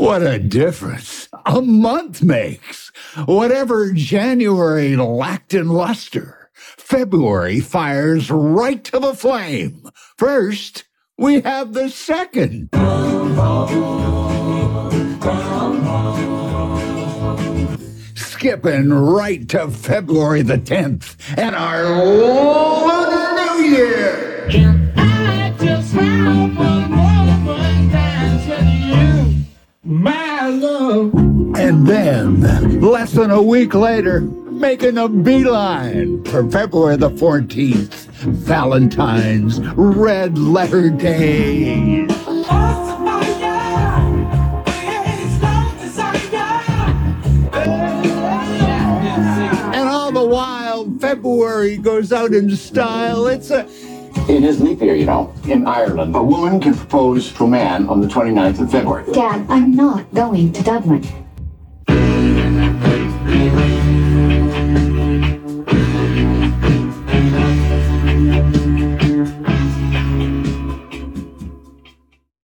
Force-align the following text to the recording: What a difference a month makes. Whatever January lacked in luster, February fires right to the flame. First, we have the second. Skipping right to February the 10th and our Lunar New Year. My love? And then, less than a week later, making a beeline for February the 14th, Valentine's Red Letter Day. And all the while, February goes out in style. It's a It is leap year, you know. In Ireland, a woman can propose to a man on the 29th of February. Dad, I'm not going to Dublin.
What 0.00 0.22
a 0.22 0.38
difference 0.38 1.28
a 1.44 1.60
month 1.60 2.22
makes. 2.22 2.90
Whatever 3.26 3.92
January 3.92 4.96
lacked 4.96 5.52
in 5.52 5.68
luster, 5.68 6.50
February 6.54 7.60
fires 7.60 8.30
right 8.30 8.82
to 8.84 8.98
the 8.98 9.14
flame. 9.14 9.90
First, 10.16 10.84
we 11.18 11.42
have 11.42 11.74
the 11.74 11.90
second. 11.90 12.70
Skipping 18.14 18.94
right 18.94 19.46
to 19.50 19.68
February 19.68 20.40
the 20.40 20.56
10th 20.56 21.16
and 21.36 21.54
our 21.54 21.84
Lunar 22.06 23.34
New 23.34 23.64
Year. 23.64 24.30
My 29.90 30.48
love? 30.48 31.12
And 31.56 31.86
then, 31.86 32.80
less 32.80 33.12
than 33.12 33.30
a 33.30 33.42
week 33.42 33.74
later, 33.74 34.20
making 34.20 34.96
a 34.96 35.08
beeline 35.08 36.22
for 36.24 36.48
February 36.48 36.96
the 36.96 37.10
14th, 37.10 38.06
Valentine's 38.20 39.60
Red 39.74 40.38
Letter 40.38 40.90
Day. 40.90 42.06
And 49.72 49.88
all 49.88 50.12
the 50.12 50.24
while, 50.24 50.88
February 51.00 51.78
goes 51.78 52.12
out 52.12 52.32
in 52.32 52.56
style. 52.56 53.26
It's 53.26 53.50
a 53.50 53.66
It 54.30 54.44
is 54.44 54.60
leap 54.60 54.80
year, 54.80 54.94
you 54.94 55.06
know. 55.06 55.34
In 55.48 55.66
Ireland, 55.66 56.14
a 56.14 56.22
woman 56.22 56.60
can 56.60 56.72
propose 56.72 57.32
to 57.32 57.44
a 57.46 57.48
man 57.48 57.88
on 57.88 58.00
the 58.00 58.06
29th 58.06 58.60
of 58.60 58.70
February. 58.70 59.12
Dad, 59.12 59.44
I'm 59.48 59.74
not 59.74 60.14
going 60.14 60.52
to 60.52 60.62
Dublin. 60.62 61.02